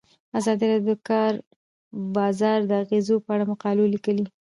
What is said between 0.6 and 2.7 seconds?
راډیو د د کار بازار